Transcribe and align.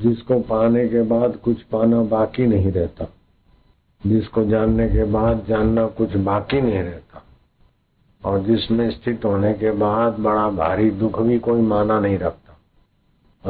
जिसको 0.00 0.40
पाने 0.40 0.88
के 0.88 1.02
बाद 1.02 1.36
कुछ 1.36 1.62
पाना 1.62 2.02
बाकी 2.02 2.46
नहीं 2.46 2.72
रहता। 2.72 3.06
जिसको 4.06 4.44
जानने 4.44 4.88
के 4.88 5.04
बाद 5.04 5.46
जानना 5.48 5.86
कुछ 5.86 6.16
बाकी 6.16 6.60
नहीं 6.60 6.82
रहता। 6.82 7.22
और 8.24 8.40
जिसमें 8.40 8.90
स्थित 8.90 9.24
होने 9.24 9.54
के 9.54 9.70
बाद 9.70 10.18
बड़ा 10.18 10.50
भारी 10.50 10.90
दुख 10.90 11.20
भी 11.20 11.38
कोई 11.38 11.60
माना 11.60 12.00
नहीं 12.00 12.18
रखता। 12.18 12.56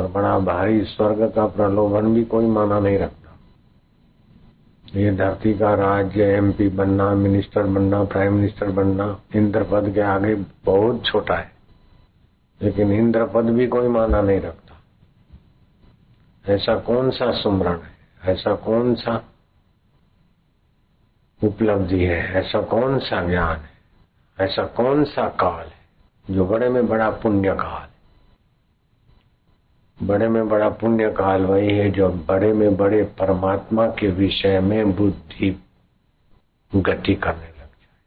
और 0.00 0.08
बड़ा 0.08 0.38
भारी 0.38 0.84
स्वर्ग 0.84 1.32
का 1.34 1.46
प्रलोभन 1.46 2.14
भी 2.14 2.24
कोई 2.24 2.46
माना 2.46 2.80
नहीं 2.80 2.98
रखता। 2.98 3.38
ये 4.98 5.12
धरती 5.12 5.54
का 5.54 5.74
राज्य 5.74 6.22
एमपी 6.24 6.68
बनना 6.68 7.14
मिनिस्टर 7.14 7.62
बनना 7.62 8.04
प्राइम 8.04 8.34
मिनिस्टर 8.34 8.70
बनना 8.70 9.20
इंद्र 9.36 9.62
पद 9.62 9.92
के 9.94 10.00
आगे 10.00 10.34
बहुत 10.64 11.04
छोटा 11.04 11.34
है। 11.34 11.52
लेकिन 12.62 12.92
इंद्र 12.92 13.26
पद 13.26 13.44
भी 13.44 13.66
कोई 13.66 13.88
माना 13.88 14.22
नहीं 14.22 14.40
रखता। 14.40 14.61
ऐसा 16.48 16.78
कौन 16.78 17.10
सा 17.10 17.32
सुमरण 17.32 17.80
है? 17.80 17.96
ऐसा 18.24 18.54
कौन 18.54 18.94
सा 18.94 19.28
उपलब्धि 21.44 22.04
है? 22.04 22.32
ऐसा 22.32 22.62
कौन 22.62 22.98
सा 22.98 23.28
ज्ञान 23.28 23.56
है? 23.56 23.70
ऐसा 24.40 24.66
कौन 24.66 25.04
सा 25.04 25.28
काल 25.28 25.66
है? 25.66 25.82
जो 26.30 26.46
बड़े 26.46 26.68
में 26.68 26.88
बड़ा 26.88 27.10
पुण्य 27.10 27.54
काल 27.54 27.88
बड़े 30.06 30.28
में 30.28 30.48
बड़ा 30.48 30.68
पुण्य 30.68 31.10
काल 31.10 31.42
वही 31.42 31.78
है 31.78 31.90
जो 31.90 32.08
बड़े 32.08 32.52
में 32.52 32.76
बड़े 32.76 33.02
परमात्मा 33.02 33.86
के 33.86 34.06
विषय 34.06 34.60
में 34.60 34.92
बुद्धि 34.92 35.62
गति 36.76 37.14
करने 37.14 37.46
लग 37.46 37.56
जाए। 37.56 38.00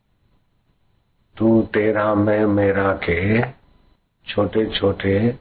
तू 1.37 1.61
तेरा 1.61 2.15
मैं 2.15 2.45
मेरा 2.45 2.93
के 2.93 3.41
छोटे 4.27 4.65
छोटे 4.79 5.39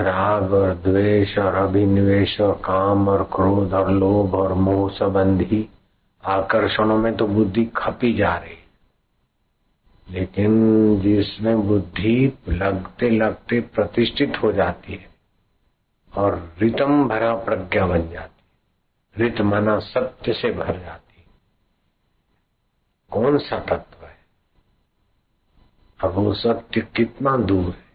राग 0.00 0.52
और 0.52 0.74
द्वेष 0.74 1.38
और 1.38 1.54
अभिनिवेश 1.54 2.40
और 2.40 2.52
काम 2.64 3.08
और 3.08 3.22
क्रोध 3.22 3.74
और 3.74 3.90
लोभ 3.90 4.34
और 4.34 4.52
मोह 4.52 4.88
संबंधी 4.90 5.68
आकर्षणों 6.24 6.98
में 6.98 7.16
तो 7.16 7.26
बुद्धि 7.26 7.64
खपी 7.76 8.12
जा 8.12 8.36
रही 8.36 8.56
लेकिन 10.08 10.54
जिसमें 11.00 11.66
बुद्धि 11.66 12.38
लगते 12.48 13.10
लगते 13.10 13.60
प्रतिष्ठित 13.60 14.40
हो 14.42 14.52
जाती 14.52 14.92
है 14.92 15.08
और 16.12 16.54
रितम 16.58 17.08
भरा 17.08 17.34
प्रज्ञा 17.34 17.86
बन 17.86 18.08
जाती 18.08 19.22
रित 19.22 19.40
मना 19.40 19.78
सत्य 19.78 20.32
से 20.32 20.52
भर 20.52 20.78
जाती 20.78 21.24
कौन 23.12 23.38
सा 23.38 23.58
तत्व 23.58 24.06
है? 24.06 24.16
अब 26.00 26.10
वो 26.10 26.34
सत्य 26.34 26.80
कितना 26.80 27.36
दूर 27.36 27.64
है? 27.64 27.87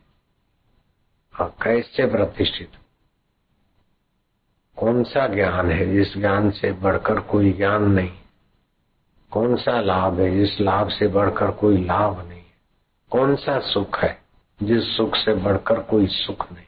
कैसे 1.42 2.06
प्रतिष्ठित? 2.06 2.72
कौन 4.78 5.04
सा 5.04 5.28
ज्ञान 5.28 5.72
है 5.72 5.94
जिस 5.94 6.18
ज्ञान 6.18 6.52
से 6.52 6.72
बढ़कर 6.72 7.20
कोई 7.20 7.54
ज्ञान 7.54 7.84
नहीं? 7.84 8.12
कौन 9.32 9.56
सा 9.56 9.82
लाभ 9.82 10.20
है 10.20 10.40
जिस 10.40 10.62
लाभ 10.62 10.90
से 10.90 11.08
बढ़कर 11.08 11.52
कोई 11.52 11.86
लाभ 11.86 12.28
नहीं? 12.28 12.40
है 12.40 12.54
कौन 13.12 13.36
सा 13.36 13.60
सुख 13.60 14.00
है 14.00 14.22
जिस 14.64 14.98
सुख 14.98 15.16
से 15.16 15.34
बढ़कर 15.34 15.80
कोई 15.80 16.08
सुख 16.08 16.52
नहीं? 16.52 16.66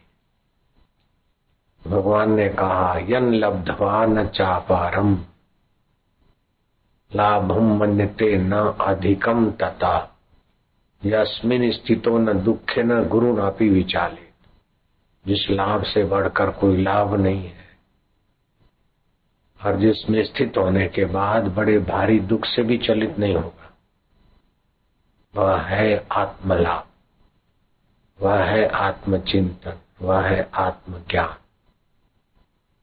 भगवान 1.92 2.32
ने 2.32 2.50
कहा, 2.50 2.98
यन 2.98 3.34
लब्धवा 3.34 4.06
न 4.06 4.28
चापारम। 4.28 5.26
लाभम 7.16 7.78
मनते 7.78 8.38
न 8.38 8.52
अधिकम 8.82 9.52
तथा। 9.52 10.20
यस्मिन 11.06 11.72
स्थितो 11.72 12.18
न 12.18 12.34
दुखे 12.34 12.84
न 12.84 13.08
गुरु 13.08 13.38
नापी 13.38 13.70
विचालित 13.70 14.25
जिस 15.28 15.50
लाभ 15.50 15.84
से 15.84 16.04
बढ़कर 16.04 16.50
कोई 16.52 16.82
लाभ 16.82 17.14
नहीं 17.16 17.46
है। 17.46 17.66
और 19.66 19.80
जिसमें 19.80 20.24
स्थित 20.24 20.58
होने 20.58 20.88
के 20.88 21.06
बाद 21.06 21.44
बड़े 21.44 21.80
भारी 21.80 22.20
दुख 22.20 22.46
से 22.46 22.64
भी 22.64 22.78
चलित 22.78 23.20
नहीं 23.20 23.36
होगा। 23.36 23.74
वह 25.36 25.62
है 25.62 26.08
आत्मलाभ, 26.12 26.88
वह 28.22 28.44
है 28.44 28.68
आत्मचिंतन, 28.68 29.80
वह 30.02 30.22
है 30.22 30.50
आत्मज्ञान, 30.54 31.36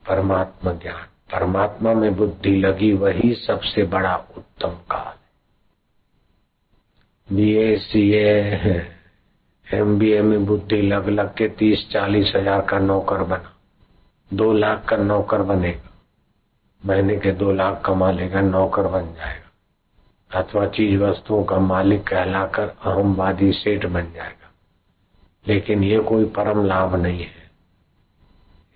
परमात्मा 0.09 0.73
ज्ञान। 0.73 1.07
परमात्मा 1.33 1.95
में 1.95 2.17
बुद्धि 2.17 2.57
लगी 2.57 2.93
वही 2.93 3.35
सबसे 3.35 3.83
बड़ा 3.83 4.17
उत्तम 4.17 4.69
काल 4.69 5.15
है। 5.15 5.23
B 7.37 7.55
A 7.55 7.77
C 7.77 8.11
M 8.11 9.02
B 9.75 10.11
A 10.11 10.23
में 10.23 10.47
बुद्धि 10.47 10.83
लग 10.83 11.09
लग 11.09 11.35
के 11.35 11.49
तीस 11.49 11.89
चालीस 11.93 12.33
हज़ार 12.37 12.61
का 12.61 12.79
नौकर 12.79 13.23
बना। 13.23 13.57
दो 14.33 14.53
लाख 14.53 14.85
का 14.89 14.97
नौकर 14.97 15.43
बनेगा। 15.43 15.91
महीने 16.87 17.17
के 17.17 17.33
दो 17.33 17.53
लाख 17.53 17.83
कमा 17.87 18.11
लेगा 18.11 18.41
नौकर 18.41 18.83
बन 18.83 19.03
जाएगा। 19.03 19.43
अथवा 20.41 20.67
चीज़ 20.67 21.03
वस्तुओं 21.03 21.45
का 21.45 21.59
मालिक 21.59 22.03
कहलाकर 22.09 22.63
अहमवादी 22.63 23.53
सेठ 23.53 23.87
बन 23.87 24.13
जाएगा। 24.13 24.51
लेकिन 25.47 25.85
ये 25.85 25.99
कोई 25.99 26.25
परम 26.25 26.67
लाभ 26.67 26.95
नहीं 26.95 27.21
है। 27.21 27.51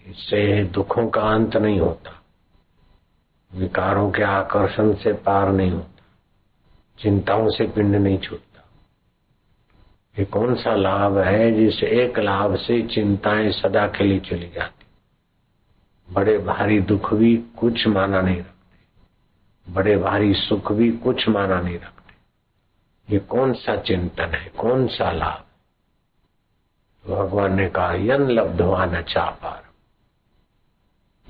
इससे 0.06 0.64
दुखों 0.64 1.08
का 1.08 1.20
अंत 1.20 1.56
नहीं 1.56 1.80
होता। 1.80 2.22
विकारों 3.54 4.10
के 4.10 4.22
आकर्षण 4.22 4.94
से 4.94 5.12
पार 5.12 5.48
नहीं 5.48 5.70
होता। 5.70 6.02
चिंताओं 6.98 7.50
से 7.50 7.66
पिंड 7.66 7.96
नहीं 7.96 8.18
छूटता। 8.18 8.45
ये 10.18 10.24
कौन 10.24 10.54
सा 10.54 10.74
लाभ 10.74 11.18
है 11.18 11.52
जिस 11.52 11.82
एक 11.82 12.18
लाभ 12.18 12.56
से 12.56 12.82
चिंताएँ 12.82 13.50
सदा 13.50 13.86
के 13.86 14.04
लिए 14.04 14.20
चली 14.20 14.48
जाती? 14.48 14.86
बड़े 16.14 16.38
भारी 16.38 16.80
दुख 16.80 17.14
भी 17.14 17.36
कुछ 17.36 17.86
माना 17.86 18.20
नहीं 18.20 18.38
रखते। 18.38 18.66
बड़े 19.72 19.96
भारी 19.96 20.34
सुख 20.34 20.72
भी 20.72 20.92
कुछ 20.92 21.28
माना 21.28 21.60
नहीं 21.60 21.78
रखते। 21.78 22.14
ये 23.14 23.18
कौन 23.18 23.52
सा 23.52 23.76
चिंतन 23.76 24.24
है? 24.24 24.48
कौन 24.48 24.86
सा 24.86 25.12
लाभ? 25.12 25.42
भगवान 27.10 27.54
ने 27.54 27.68
कहा, 27.68 27.92
यन 27.92 28.30
लब्धवा 28.30 28.84
न 28.84 29.02
चापार। 29.02 29.64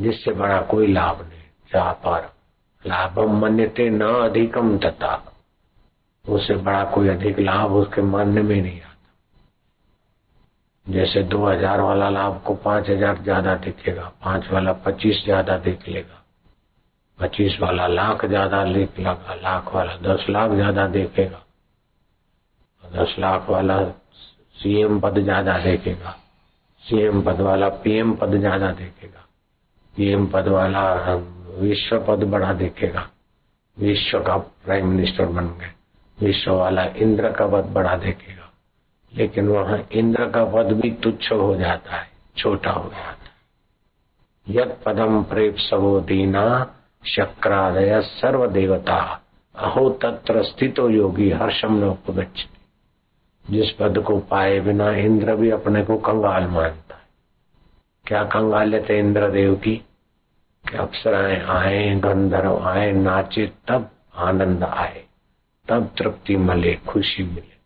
जिससे 0.01 0.33
बड़ा 0.33 0.63
कोई 0.63 0.87
लाभ 0.87 1.29
नहीं, 1.29 1.43
चापार। 1.43 2.33
लाभम 2.87 3.39
मन्यते 3.39 3.91
न 3.91 4.01
अधिकम 4.01 4.79
तथा। 4.79 5.36
उससे 6.27 6.55
बड़ा 6.57 6.85
कोई 6.91 7.09
अधिक 7.09 7.39
लाभ 7.41 7.73
उसके 7.75 8.03
मानने 8.05 8.43
में 8.43 8.61
नहीं 8.63 8.81
आता। 8.81 8.95
जैसे 10.87 11.23
दो 11.25 11.47
हज़ार 11.47 11.81
वाला 11.81 12.09
लाभ 12.11 12.41
को 12.47 12.55
पाँच 12.57 12.89
हज़ार 12.91 13.23
ज़्यादा 13.23 13.55
दिखेगा, 13.57 14.13
पाँच 14.25 14.51
वाला 14.53 14.73
पच्चीस 14.85 15.23
ज़्यादा 15.25 15.57
देख 15.59 15.89
लेगा, 15.89 16.23
पच्चीस 17.19 17.59
वाला 17.61 17.87
लाख 17.89 18.25
ज़्यादा 18.27 18.65
देख 18.67 19.01
लगा, 19.01 19.35
लाख 19.37 19.75
वाला 19.75 19.97
दस 20.05 20.27
लाख 20.31 20.51
ज़्यादा 20.53 20.87
देखेगा, 20.89 21.43
दस 22.85 23.15
लाख 23.19 23.49
वाला 23.51 23.83
सीएम 24.57 25.01
पद 25.01 25.19
ज़्यादा 25.21 25.59
देखेगा 25.61 26.17
सीएम 26.85 27.23
पद 27.23 27.41
वाला 27.41 27.69
पीएम 27.83 28.15
पद 28.17 28.39
ज़्यादा 28.39 28.71
देखेगा 28.73 29.25
पीएम 29.95 30.27
पद 30.27 30.49
वाला 30.49 30.83
विश्व 31.59 31.99
पद 32.09 32.25
बड़ा 32.31 32.53
देखेगा, 32.55 33.09
विश्व 33.77 34.19
का 34.21 34.37
प्राइम 34.37 34.89
मिनिस्टर 34.89 35.27
बन 35.27 35.47
गए। 35.61 35.71
विश्व 36.21 36.53
वाला 36.53 36.85
इंद्र 36.85 37.33
का 37.33 37.47
पद 37.47 37.65
बड़ा 37.65 37.97
देखेगा। 37.97 38.53
लेकिन 39.15 39.49
वहाँ 39.49 39.89
इंद्र 39.93 40.31
का 40.31 40.45
पद 40.45 40.73
भी 40.73 40.91
तुच्छ 40.91 41.33
हो 41.33 41.57
जाता 41.57 41.97
है, 41.97 42.09
छोटा 42.39 42.71
हो 42.71 42.91
जाता 42.91 43.11
है। 43.11 43.37
यद 44.49 44.77
पदम 44.87 45.23
प्रेप 45.23 45.57
सबो 45.57 46.01
दीना 46.01 46.75
शक्रादय 47.07 48.01
सर्व 48.01 48.47
देवता 48.47 49.23
अहो 49.55 49.91
तत्र 49.91 50.43
स्थितो 50.43 50.91
योगी 50.91 51.31
हर्षम 51.31 51.73
न 51.73 51.85
उपगछ 51.85 52.47
जिस 53.51 53.71
पद 53.71 53.99
को 53.99 54.19
पाए 54.19 54.61
बिना 54.61 54.91
इंद्र 54.91 55.37
भी 55.37 55.51
अपने 55.51 55.85
को 55.85 55.97
कंगाल 55.97 56.47
मानता 56.47 56.95
है। 56.95 57.03
क्या 58.07 58.25
कंगाल 58.25 58.69
लेते 58.69 58.99
इंद्र 58.99 59.31
देव 59.31 59.55
की? 59.55 59.77
कि 60.71 60.77
अप्सराएँ 60.77 61.41
आए, 61.41 61.95
गंधर्व 61.95 62.59
आए, 62.59 62.93
नाचे 62.93 63.53
तब 63.69 63.91
आनंद 64.15 64.65
आए। 64.65 65.06
तब 65.69 65.91
तृप्ति 65.99 66.37
मिले, 66.37 66.75
खुशी 66.75 67.23
मिले। 67.23 67.57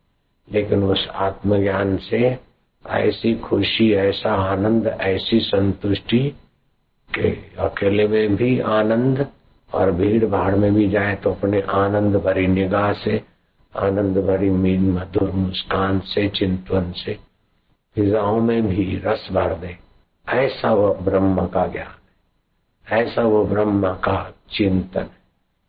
लेकिन 0.52 0.82
उस 0.82 1.08
आत्मज्ञान 1.08 1.97
से 1.97 2.38
ऐसी 2.87 3.35
खुशी, 3.35 3.93
ऐसा 3.93 4.35
आनंद, 4.35 4.87
ऐसी 4.87 5.41
संतुष्टि 5.41 6.35
के 7.14 7.31
अकेले 7.58 8.08
में 8.08 8.37
भी 8.37 8.61
आनंद 8.61 9.26
और 9.75 9.91
भीड़ 9.91 10.26
भाड़ 10.26 10.55
में 10.56 10.75
भी 10.75 10.88
जाए 10.88 11.17
तो 11.17 11.31
अपने 11.31 11.61
आनंद 11.61 12.17
भरी 12.17 12.47
निगाह 12.47 12.93
से, 12.93 13.23
आनंद 13.76 14.19
भरी 14.19 14.50
मीन, 14.50 14.91
मधुर 14.91 15.31
मुस्कान 15.31 16.00
से 16.00 16.29
चिंतन 16.29 16.93
से, 16.93 17.19
फिजाओं 17.94 18.41
में 18.41 18.67
भी 18.67 19.02
रस 19.05 19.29
भर 19.32 19.55
दे। 19.55 19.79
ऐसा 20.29 20.75
वो 20.75 20.94
ब्रह्म 20.94 21.47
का 21.47 21.67
ज्ञान 21.67 21.97
ऐसा 22.93 23.23
वो 23.23 23.44
ब्रह्म 23.44 23.94
का 23.94 24.35
चिंतन 24.52 25.06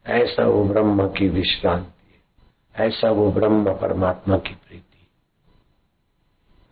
ऐसा 0.07 0.45
वो 0.45 0.63
ब्रह्म 0.63 1.07
की 1.07 1.29
विश्रांति 1.29 2.00
ऐसा 2.75 3.11
वो 3.11 3.31
ब्रह्म 3.31 3.73
परमात्मा 3.73 4.37
की 4.37 4.53
प्रीति। 4.53 5.07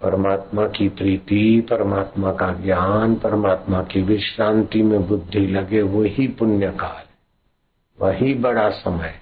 परमात्मा 0.01 0.67
की 0.67 0.89
प्रीति, 0.89 1.67
परमात्मा 1.69 2.33
का 2.33 2.53
ज्ञान, 2.53 3.15
परमात्मा 3.15 3.83
की 3.83 4.01
विश्रांति 4.01 4.81
में 4.81 5.07
बुद्धि 5.07 5.47
लगे, 5.47 5.81
वही 5.81 6.27
पुण्य 6.27 6.71
काल 6.71 7.05
वही 8.01 8.33
बड़ा 8.33 8.69
समय 8.69 9.19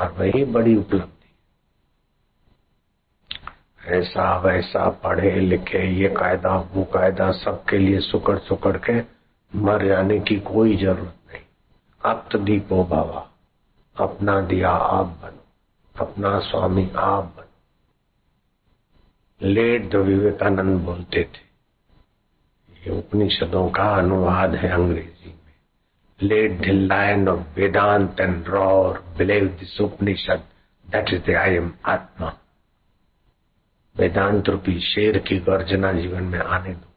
और 0.00 0.12
वही 0.12 0.44
बड़ी 0.44 0.76
उपलब्धि 0.76 1.10
ऐसा 3.86 4.38
वैसा 4.38 4.88
पढ़े 4.88 5.40
लिखे, 5.40 5.86
ये 6.02 6.08
कायदा, 6.08 6.56
वो 6.56 6.84
कायदा 6.84 7.32
सबके 7.32 7.78
लिए 7.78 8.00
सुकड़ 8.00 8.38
सुकड़ 8.38 8.76
के 8.76 9.00
मर 9.58 9.86
जाने 9.86 10.20
की 10.20 10.36
कोई 10.36 10.76
ज़रूरत 10.76 11.14
नहीं। 11.32 11.42
अब 12.04 12.28
तो 12.32 12.38
दीपो 12.38 12.84
बाबा, 12.84 13.30
अपना 13.96 14.40
दिया 14.40 14.70
आप 14.70 15.06
बनो। 15.06 15.43
अपना 15.94 16.38
स्वामी 16.40 16.90
आप 16.96 17.44
लेट 19.40 19.90
द 19.90 19.96
विवेकानंद 19.96 20.80
बोलते 20.80 21.22
थे। 21.24 21.42
ये 22.86 22.98
उपनिषदों 22.98 23.68
का 23.70 23.84
अनुवाद 23.96 24.54
है 24.54 24.70
अंग्रेज़ी 24.70 25.30
में। 25.30 25.54
Let 26.20 26.60
the 26.60 26.64
line 26.64 27.28
of 27.28 27.40
Vedanta 27.56 28.20
and 28.20 28.48
roar 28.48 28.98
believe 29.18 29.46
this 29.60 29.80
Upanishad 29.80 30.42
that 30.86 31.12
is 31.14 31.22
the 31.22 31.34
I 31.34 31.54
am 31.54 31.72
atma 31.86 32.32
Vedanta 33.96 34.48
रूपी 34.48 34.80
शेर 34.80 35.18
की 35.18 35.38
गर्जना 35.40 35.92
जीवन 35.92 36.22
में 36.22 36.38
आने 36.38 36.74
दो। 36.74 36.92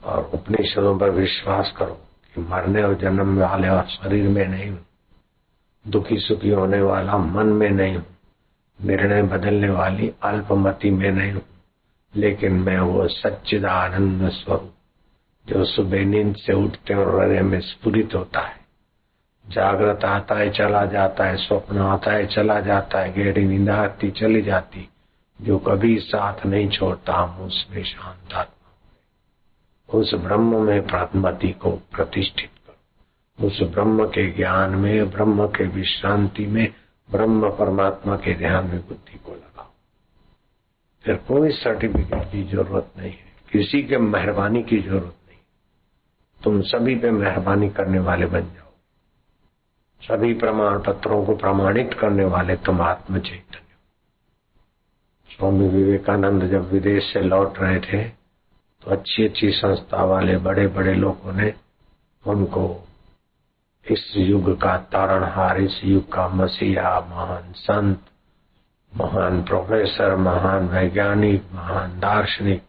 और 0.00 0.30
उपनिषदों 0.34 0.98
पर 0.98 1.10
विश्वास 1.10 1.72
करो 1.76 1.94
कि 2.34 2.40
मरने 2.40 2.82
और 2.82 2.94
जन्म 2.94 3.38
वाले 3.40 3.68
और 3.68 3.88
शरीर 3.88 4.28
में 4.28 4.46
नहीं 4.46 4.70
दुखी 5.88 6.16
सुखी 6.16 6.50
होने 6.50 6.80
वाला 6.80 7.18
मन 7.18 7.46
में 7.46 7.70
नहीं 7.70 7.96
हूँ। 7.96 8.06
निर्णय 8.84 9.22
बदलने 9.22 9.68
वाली 9.68 10.12
अल्पमति 10.22 10.90
में 10.90 11.10
नहीं 11.10 11.32
हूँ। 11.32 11.42
लेकिन 12.16 12.52
मैं 12.52 12.78
वो 12.78 13.08
सच्चिदानंद 13.08 14.30
स्वरूप, 14.30 14.74
जो 15.48 15.64
सुबह 15.64 16.04
नींद 16.04 16.36
से 16.36 16.52
उठते 16.52 16.94
और 16.94 17.20
हृदय 17.20 17.42
में 17.42 17.60
स्फुरित 17.60 18.14
होता 18.14 18.40
है। 18.40 18.56
जागृत 19.48 20.04
आता 20.04 20.34
है, 20.34 20.50
चला 20.50 20.86
जाता 20.86 21.24
है, 21.24 21.36
स्वप्न 21.36 21.78
आता 21.78 22.10
है, 22.10 22.26
चला 22.26 22.60
जाता 22.60 22.98
है, 22.98 23.12
गहरी 23.12 23.44
नींद 23.44 23.70
आती, 23.70 24.10
चली 24.10 24.42
जाती। 24.42 24.88
जो 25.42 25.58
कभी 25.58 25.98
साथ 25.98 26.46
नहीं 26.46 26.68
छोड़ता, 26.68 27.12
हम 27.14 27.46
उसमें 27.46 27.84
शांत 27.84 28.32
आत्मा 28.32 28.56
उस 29.98 30.14
ब्रह्म 30.14 30.62
में 30.62 30.86
प्रात्मति 30.86 31.48
को 31.48 31.70
प्रतिष्ठित 31.70 32.50
उस 33.42 33.62
ब्रह्म 33.62 34.06
के 34.06 34.32
ज्ञान 34.32 34.70
में, 34.70 35.10
ब्रह्म 35.10 35.46
के 35.46 35.64
विश्रांति 35.64 36.46
में, 36.46 36.74
ब्रह्म 37.10 37.50
परमात्मा 37.50 38.16
के 38.16 38.34
ध्यान 38.34 38.66
में 38.66 38.80
बुद्धि 38.88 39.18
को 39.18 39.32
लगाओ। 39.32 39.66
फिर 41.04 41.14
कोई 41.14 41.50
सर्टिफिकेट 41.50 42.32
की 42.32 42.42
ज़रूरत 42.42 42.92
नहीं 42.98 43.10
है। 43.10 43.32
किसी 43.52 43.82
के 43.82 43.98
मेहरबानी 43.98 44.62
की 44.62 44.78
ज़रूरत 44.78 45.16
नहीं। 45.28 45.38
तुम 46.44 46.62
सभी 46.62 46.96
पे 46.96 47.10
मेहरबानी 47.10 47.70
करने 47.70 47.98
वाले 47.98 48.26
बन 48.26 48.40
जाओ। 48.40 48.70
सभी 50.02 50.34
प्रमाण 50.34 50.78
पत्रों 50.78 51.24
को 51.24 51.36
प्रमाणित 51.36 51.94
करने 52.00 52.24
वाले 52.24 52.56
तुम 52.56 52.80
आत्म 52.80 53.18
चैतन्य 53.18 53.58
स्वामी 55.30 55.68
विवेकानंद 55.68 56.44
जब 56.44 56.72
विदेश 56.72 57.12
से 57.12 57.20
लौट 57.20 57.58
रहे 57.58 57.80
थे 57.80 58.08
तो 58.82 58.90
अच्छी 58.90 59.24
अच्छी 59.24 59.50
संस्था 59.50 60.04
वाले 60.04 60.36
बड़े 60.36 60.66
बड़े 60.66 60.94
लोगों 60.94 61.32
ने 61.32 61.54
उनको 62.26 62.88
इस 63.86 64.12
युग 64.16 64.60
का 64.60 64.76
तारणहार, 64.76 65.60
इस 65.60 65.80
युग 65.84 66.12
का 66.12 66.28
मसीहा, 66.28 67.00
महान 67.00 67.52
संत, 67.52 68.00
महान 68.92 69.42
प्रोफेसर, 69.42 70.16
महान 70.16 70.68
वैज्ञानिक, 70.68 71.44
महान 71.52 71.98
दार्शनिक, 72.00 72.62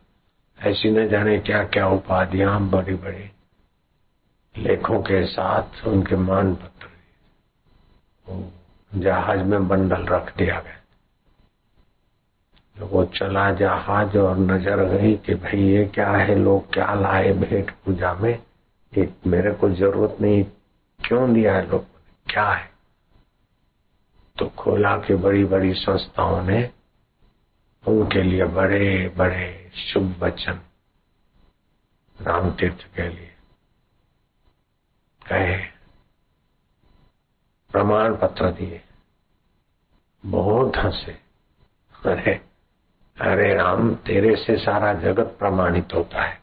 ऐसी 0.59 0.91
न 0.91 1.07
जाने 1.09 1.37
क्या 1.39 1.63
क्या 1.63 1.87
उपाधियाँ 1.87 2.59
बड़ी 2.69 2.93
बड़ी 2.93 3.31
लेखों 4.55 4.99
के 5.01 5.25
साथ 5.25 5.87
उनके 5.87 6.15
मान 6.15 6.53
पत्र 6.55 6.89
जहाज़ 8.99 9.39
में 9.39 9.67
बंडल 9.67 10.05
रख 10.05 10.37
दिया 10.37 10.59
गया। 10.59 10.79
तो 12.79 12.85
वो 12.85 13.05
चला 13.05 13.51
जहाज़ 13.51 14.17
और 14.17 14.37
नज़र 14.37 14.83
गई 14.85 15.15
कि 15.15 15.35
भाई 15.35 15.59
ये 15.59 15.85
क्या 15.85 16.11
है, 16.11 16.35
लोग 16.35 16.73
क्या 16.73 16.93
लाए 16.93 17.31
भेंट 17.33 17.71
पूजा 17.71 18.13
में? 18.13 18.39
एक 18.93 19.13
मेरे 19.27 19.51
को 19.51 19.69
ज़रूरत 19.69 20.17
नहीं 20.21 20.43
क्यों 21.05 21.33
दिया 21.33 21.55
है 21.55 21.67
लोगों 21.67 21.99
क्या 22.27 22.49
है? 22.49 22.69
तो 24.37 24.49
खोला 24.49 24.95
के 24.97 25.15
बड़ी 25.15 25.43
बड़ी 25.45 25.73
संस्थाओं 25.73 26.41
ने 26.43 26.71
उनके 27.87 28.21
लिए 28.23 28.45
बड़े 28.45 29.09
बड़े 29.17 29.71
शुभ 29.75 30.15
वचन 30.19 30.59
राम 32.21 32.51
तीर्थ 32.51 32.83
के 32.95 33.07
लिए 33.09 33.27
कहे, 35.27 35.57
प्रमाण 37.71 38.15
पत्र 38.15 38.51
दिए, 38.51 38.81
बहुत 40.25 40.77
हंसे। 40.77 41.11
अरे 42.05 42.33
अरे 43.17 43.53
राम, 43.53 43.93
तेरे 43.95 44.35
से 44.35 44.57
सारा 44.57 44.93
जगत 44.93 45.35
प्रमाणित 45.39 45.93
होता 45.93 46.21
है। 46.23 46.41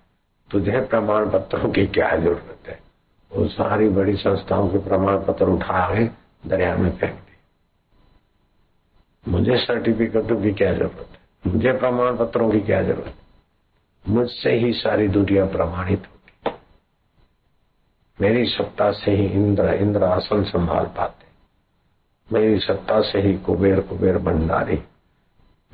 तुझे 0.51 0.81
प्रमाण 0.81 1.31
पत्रों 1.31 1.71
की 1.73 1.87
क्या 1.87 2.17
ज़रूरत 2.17 2.69
है? 2.69 2.88
वो 3.33 3.49
सारी 3.49 3.89
बड़ी 3.89 4.17
संस्थाओं 4.17 4.69
के 4.69 4.79
प्रमाण 4.79 5.19
पत्र 5.19 5.45
उठा 5.45 5.95
के 5.95 6.05
दरिया 6.49 6.77
में 6.77 6.91
फेंक 6.97 7.15
दी 7.15 7.37
मुझे 9.31 9.57
सर्टिफिकेटों 9.57 10.43
की 10.43 10.53
क्या 10.53 10.73
ज़रूरत 10.75 11.09
है? 11.13 11.53
मुझे 11.53 11.73
प्रमाण 11.73 12.17
पत्रों 12.17 12.51
की 12.51 12.61
क्या 12.61 12.83
ज़रूरत 12.83 13.07
है? 13.07 13.15
मुझसे 14.09 14.51
ही 14.51 14.73
सारी 14.73 15.09
दुनिया 15.09 15.47
प्रमाणित 15.47 15.99
होगी 15.99 16.53
मेरी 18.21 18.47
सत्ता 18.47 18.91
से 18.93 19.11
ही 19.11 19.27
इंद्र 19.27 19.75
इंद्र 19.75 20.05
आसन 20.05 20.45
संभाल 20.45 20.85
पाते 20.87 21.29
मेरी 22.33 22.59
सत्ता 22.59 23.01
से 23.01 23.21
ही 23.21 23.39
कुबेर 23.39 23.81
कुबेर 23.81 24.19
भंडारी। 24.19 24.83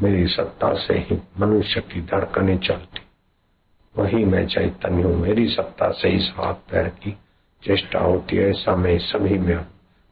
मेरी 0.03 0.27
सत्ता 0.27 0.75
से 0.75 0.95
ही 0.95 1.23
मनुष्य 1.39 1.81
की 1.81 2.01
धड़कने 2.01 2.59
चलती। 2.59 3.01
वही 3.97 4.25
मैं 4.25 4.47
चैतन्य 4.47 5.03
हूँ। 5.03 5.17
मेरी 5.17 5.49
सत्ता 5.49 5.91
से 5.91 6.09
ही 6.09 6.29
हाथ 6.29 6.55
पैर 6.55 6.89
की 6.89 7.17
चेष्टा 7.65 7.99
होती 7.99 8.37
है 8.37 8.51
ऐसा 8.51 8.77
मैं 8.77 8.99
सभी 8.99 9.39
में 9.39 9.67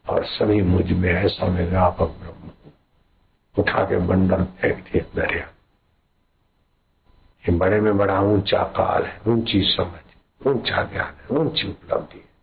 और 0.09 0.25
सभी 0.25 0.61
मुझमें 0.61 1.13
ऐसा 1.13 1.45
मैं 1.45 1.69
व्यापक 1.69 2.15
ब्रह्म 2.19 2.51
उठा 3.57 3.83
के 3.83 3.97
बंडल 3.97 4.43
फेंक 4.43 4.77
दिए, 4.77 5.01
दरिया। 5.15 5.49
ये 7.43 7.57
बड़े 7.57 7.81
में 7.81 7.97
बड़ा 7.97 8.19
ऊँचा 8.21 8.63
काल 8.63 9.03
है, 9.03 9.21
ऊँची 9.27 9.61
समझ, 9.77 10.01
ऊँचा 10.47 10.83
ज्ञान 10.83 11.13
है, 11.21 11.37
ऊँची 11.37 11.67
उपलब्धि 11.67 12.17
है। 12.17 12.33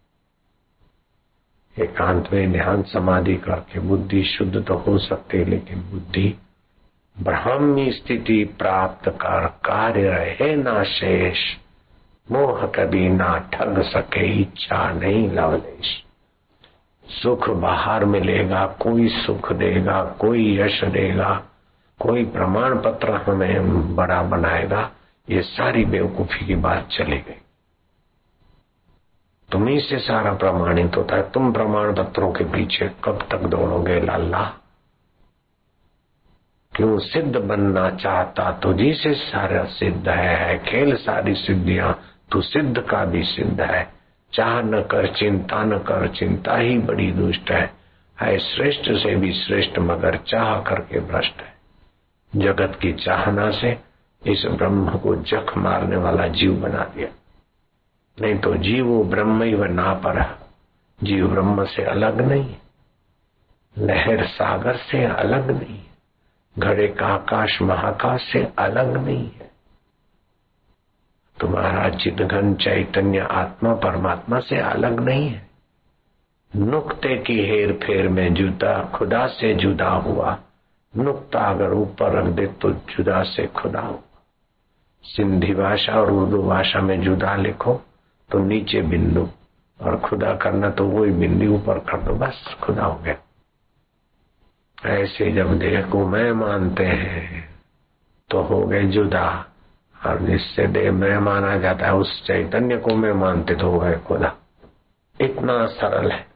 एकांत 1.85 2.33
में 2.33 2.53
ध्यान 2.53 2.83
समाधि 2.83 3.37
करके 3.37 3.81
बुद्धि 3.81 4.23
शुद्ध 4.25 4.65
तो 4.65 4.75
हो 4.75 4.99
सकती 4.99 5.39
है, 5.39 5.45
लेकिन 5.45 5.83
बुद्धि 5.83 6.35
ब्राह्मी 7.19 7.93
स्थिति 7.93 8.45
प्राप्त 8.45 9.09
कर 9.09 9.47
कार्य 9.47 10.03
रहे, 10.03 10.57
ना 10.57 10.85
शेष। 10.85 11.39
मोह 12.31 12.67
कभी 12.67 13.09
ना 13.09 13.51
ठग 13.55 13.83
सके, 13.83 14.27
इच्छा 14.27 14.93
नहीं 14.93 15.31
लवलेश। 15.31 16.05
सुख 17.23 17.51
बाहर 17.51 18.05
मिलेगा, 18.05 18.67
कोई 18.67 19.09
सुख 19.09 19.53
देगा, 19.53 20.05
कोई 20.05 20.59
यश 20.59 20.85
देगा, 20.85 21.43
कोई 22.01 22.25
प्रमाण 22.25 22.79
पत्र 22.79 23.11
हमें 23.11 23.97
बड़ा 23.97 24.23
बनाएगा। 24.23 24.91
ये 25.31 25.43
सारी 25.43 25.85
बेवकूफ़ी 25.85 26.47
की 26.47 26.55
बात 26.55 26.89
चली 26.91 27.19
गई। 27.19 27.41
तुम्ही 29.53 29.81
से 29.81 29.99
सारा 29.99 30.33
प्रमाणित 30.33 30.97
होता 30.97 31.17
है। 31.17 31.31
तुम 31.31 31.53
प्रमाण 31.53 31.95
पत्रों 31.95 32.33
के 32.33 32.45
पीछे 32.45 32.91
कब 33.05 33.29
तक 33.31 33.39
दौड़ोगे 33.39 34.01
लाला? 34.01 34.55
क्यों 36.77 36.99
सिद्ध 36.99 37.37
बनना 37.37 37.91
चाहता? 37.91 38.51
तुझी 38.51 38.95
से 38.95 39.15
सारा 39.15 39.65
सिद्ध 39.65 40.09
है, 40.09 40.59
खेल 40.59 40.97
सारी 40.97 41.35
सिद्धियाँ 41.35 42.01
तू 42.33 42.41
सिद्ध 42.41 42.81
का 42.81 43.05
भी 43.05 43.23
सिद्ध 43.23 43.61
है। 43.61 43.93
चाह 44.33 44.61
न 44.61 44.83
कर, 44.83 45.07
चिंता 45.07 45.65
न 45.65 45.79
कर, 45.79 46.09
चिंता 46.09 46.57
ही 46.57 46.79
बड़ी 46.79 47.13
दुष्ट 47.13 47.51
है। 47.51 47.75
है 48.21 48.39
श्रेष्ठ 48.39 48.81
से 48.81 49.17
भी 49.17 49.33
श्रेष्ठ, 49.33 49.79
मगर 49.79 50.17
चाह 50.17 50.61
करके 50.61 51.01
भ्रष्ट 51.01 51.41
है। 51.41 51.61
जगत 52.37 52.79
की 52.83 52.93
चाहना 52.93 53.51
से 53.51 53.79
इस 54.27 54.45
ब्रह्म 54.47 54.99
को 54.99 55.17
जख 55.17 55.57
मारने 55.57 55.97
वाला 55.97 56.29
जीव 56.29 56.55
बना 56.55 56.85
दिया। 56.85 57.09
नहीं 58.21 58.39
तो 58.39 58.55
जीव 58.55 58.87
वो 58.87 59.05
ब्रह्म 59.05 59.43
ही 59.43 59.55
व 59.55 59.65
ना 59.65 59.95
पर 59.95 60.39
जीव 61.03 61.29
ब्रह्म 61.29 61.65
से 61.65 61.85
अलग 61.85 62.21
नहीं 62.21 62.55
लहर 63.79 64.27
सागर 64.27 64.77
से 64.77 65.05
अलग 65.05 65.51
नहीं 65.51 65.83
घड़े 66.59 66.89
का 66.89 67.07
आकाश 67.07 67.63
महाकाश 67.63 68.21
से 68.33 68.49
अलग 68.59 69.05
नहीं 69.05 69.31
है। 69.31 69.50
तुम्हारा 71.41 71.89
चिदघन 71.89 72.55
चैतन्य 72.55 73.19
आत्मा 73.33 73.75
परमात्मा 73.75 74.41
से 74.41 74.57
अलग 74.57 75.01
नहीं 75.01 75.29
है। 75.29 75.49
नुक्ते 76.57 77.17
की 77.17 77.39
हेर 77.47 77.73
फेर 77.73 78.09
में 78.09 78.35
जुदा, 78.35 78.83
खुदा 78.95 79.27
से 79.27 79.55
जुदा 79.55 79.91
हुआ। 79.91 80.39
नुक्ता 80.95 81.41
अगर 81.41 81.73
ऊपर 81.73 82.13
रख 82.13 82.27
दे 82.27 82.47
तो 82.47 82.71
जुदा 82.71 83.23
से 83.23 83.47
खुदा 83.47 83.81
हुआ। 83.81 84.01
सिंधी 85.05 85.55
भाषा 85.55 85.93
और 85.93 86.11
उर्दू 86.11 86.43
भाषा 86.43 86.81
में 86.81 87.01
जुदा 87.01 87.35
लिखो 87.37 87.75
तो 88.31 88.39
नीचे 88.39 88.83
बिंदु, 88.83 89.29
और 89.81 89.97
खुदा 89.99 90.35
करना 90.35 90.71
तो 90.71 90.87
वही 90.87 91.11
बिंदु 91.11 91.53
ऊपर 91.55 91.79
कर 91.81 92.01
दो, 92.03 92.15
बस 92.15 92.57
खुदा 92.63 92.85
हो 92.85 93.01
गया। 93.01 93.17
ऐसे 94.79 95.31
जब 95.33 95.59
देह 95.59 95.83
को 95.83 96.07
मैं 96.07 96.31
मानते 96.33 96.85
हैं 96.85 97.49
तो 98.31 98.43
हो 98.43 98.61
गए 98.67 98.83
जुदा। 98.85 99.47
और 100.07 100.19
जिससे 100.19 100.67
देह 100.67 100.93
में 100.93 101.19
माना 101.19 101.57
जाता 101.57 101.87
है, 101.87 101.95
उस 101.95 102.27
चैतन्य 102.27 102.77
को 102.77 102.95
मैं 102.95 103.13
मानते 103.13 103.55
तो 103.55 103.71
हो 103.71 103.79
गए 103.79 103.97
खुदा। 103.97 104.35
इतना 105.21 105.67
सरल 105.67 106.11
है। 106.11 106.27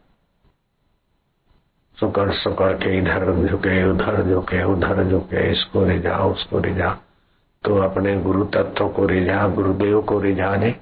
सुकड़ 2.00 2.30
सुकड़ 2.32 2.72
के 2.72 2.98
इधर 2.98 3.32
झुके, 3.46 3.84
उधर 3.90 4.22
झुके 4.24 4.62
उधर 4.64 5.04
झुके, 5.04 5.50
इसको 5.52 5.84
रिझा 5.84 6.16
उसको 6.18 6.58
रिझा 6.58 6.98
तो 7.64 7.76
अपने 7.76 8.16
गुरु 8.20 8.44
तत्व 8.44 8.88
को 8.88 9.06
रिझा 9.06 9.46
गुरुदेव 9.48 10.00
को 10.02 10.20
रिझा 10.20 10.56
दे। 10.56 10.74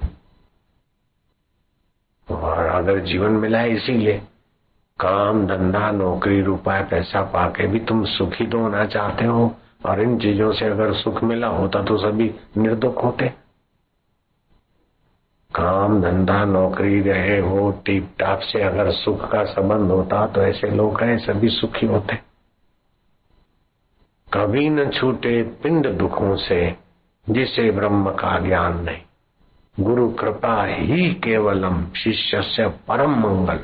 और 2.29 2.67
अगर 2.67 2.99
जीवन 2.99 3.31
मिला 3.33 3.59
है 3.59 3.71
इसीलिए, 3.71 4.23
काम, 5.01 5.47
धंधा, 5.47 5.91
नौकरी, 5.91 6.41
रुपए, 6.43 6.83
पैसा 6.85 7.23
पाके 7.23 7.67
भी 7.67 7.79
तुम 7.79 8.05
सुखी 8.05 8.47
तो 8.47 8.59
होना 8.59 8.85
चाहते 8.87 9.25
हो 9.25 9.55
और 9.87 10.03
इन 10.03 10.19
चीज़ों 10.19 10.53
से 10.53 10.65
अगर 10.65 10.95
सुख 10.95 11.25
मिला 11.25 11.47
होता 11.47 11.83
तो 11.83 11.97
सभी 11.99 12.35
निर्दुख 12.57 13.05
होते। 13.05 13.29
काम, 15.55 16.03
धंधा, 16.03 16.45
नौकरी, 16.45 17.01
रहे, 17.01 17.39
हो 17.39 17.83
टीप 17.87 18.15
टाप 18.19 18.39
से 18.39 18.62
अगर 18.62 18.91
सुख 18.91 19.31
का 19.31 19.45
संबंध 19.45 19.91
होता 19.91 20.27
तो 20.27 20.43
ऐसे 20.43 20.71
लोग 20.71 21.01
हैं, 21.01 21.19
सभी 21.19 21.49
सुखी 21.49 21.87
होते। 21.87 22.19
कभी 24.33 24.69
न 24.69 24.91
छूटे 24.91 25.43
पिंड 25.43 25.99
दुखों 25.99 26.37
से, 26.37 26.77
जिसे 27.31 27.71
ब्रह्म 27.71 28.11
का 28.11 28.39
ज्ञान 28.39 28.81
नहीं। 28.81 29.03
गुरु 29.81 30.11
कृपा 30.11 30.65
ही 30.65 31.15
केवलम 31.15 31.87
शिष्य 31.93 32.43
से 32.43 32.69
परम 32.69 33.11
मंगल। 33.11 33.61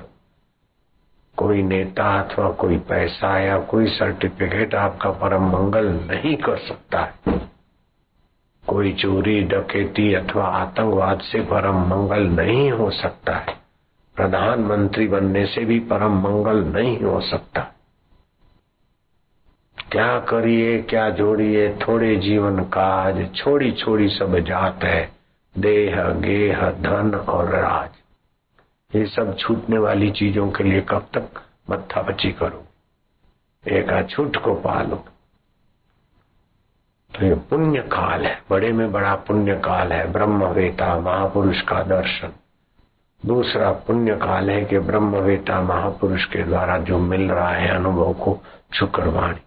कोई 1.39 1.63
नेता 1.63 2.21
अथवा 2.21 2.51
कोई 2.51 2.79
पैसा 2.79 3.39
या 3.39 3.59
कोई 3.59 3.87
सर्टिफिकेट 3.87 4.75
आपका 4.75 5.11
परम 5.11 5.43
मंगल 5.49 5.87
नहीं 5.87 6.37
कर 6.37 6.57
सकता 6.57 7.01
है। 7.01 7.49
कोई 8.69 8.93
चोरी, 8.93 9.41
डकैती 9.43 10.15
अथवा 10.15 10.45
आतंकवाद 10.45 11.21
से 11.21 11.41
परम 11.41 11.75
मंगल 11.75 12.23
नहीं 12.23 12.71
हो 12.71 12.91
सकता 12.91 13.37
है। 13.37 13.57
प्रधानमंत्री 14.17 15.09
बनने 15.09 15.47
से 15.47 15.65
भी 15.65 15.79
परम 15.79 16.21
मंगल 16.21 16.65
नहीं 16.65 17.01
हो 17.01 17.21
सकता। 17.21 17.61
क्या 19.93 20.21
करिए, 20.21 20.83
क्या 20.83 21.11
जोड़िए, 21.11 21.75
थोड़े 21.75 22.17
जीवन 22.17 22.65
काज 22.65 23.35
छोड़ी 23.35 23.73
छोड़ी 23.73 24.09
सब 24.09 24.39
जात 24.39 24.85
है। 24.85 25.13
देह, 25.59 26.03
गेह, 26.03 26.71
धन 26.71 27.15
और 27.15 27.49
राज। 27.49 27.98
ये 28.95 29.07
सब 29.07 29.37
छूटने 29.37 29.79
वाली 29.79 30.11
चीज़ों 30.11 30.51
के 30.51 30.65
लिए 30.65 30.81
कब 30.81 31.07
तक 31.17 31.43
मत्था 31.71 32.03
बची 32.03 32.33
करो? 32.33 32.65
एक 33.69 34.07
छूट 34.11 34.37
को 34.37 34.55
पालो। 34.55 34.97
तो 37.15 37.27
ये 37.27 37.35
पुण्य 37.35 37.81
काल 37.81 38.27
है। 38.27 38.43
बड़े 38.51 38.73
में 38.73 38.93
बड़ा 38.93 39.15
पुण्य 39.15 39.55
काल 39.55 39.93
है। 39.93 40.13
ब्रह्मवेता 40.13 41.01
महापुरुष 41.01 41.61
का 41.61 41.83
दर्शन। 41.83 42.33
दूसरा 43.27 43.73
पुण्य 43.73 44.17
काल 44.17 44.51
है 44.51 44.65
कि 44.65 44.79
ब्रह्मवेता 44.79 45.61
महापुरुष 45.61 46.25
के 46.25 46.43
द्वारा 46.43 46.79
जो 46.79 46.99
मिल 46.99 47.31
रहा 47.33 47.51
है 47.51 47.69
अनुभव 47.69 48.13
को 48.13 48.43
शुक्रवाणी। 48.75 49.41